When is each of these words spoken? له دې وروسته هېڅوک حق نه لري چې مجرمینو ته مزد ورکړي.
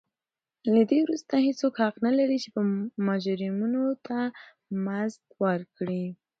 له 0.73 0.81
دې 0.89 0.99
وروسته 1.03 1.33
هېڅوک 1.47 1.73
حق 1.83 1.95
نه 2.05 2.11
لري 2.19 2.37
چې 2.43 2.49
مجرمینو 3.07 3.85
ته 4.05 4.17
مزد 4.85 5.23
ورکړي. 5.43 6.05